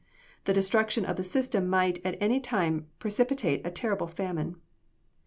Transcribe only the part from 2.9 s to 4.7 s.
precipitate a terrible famine.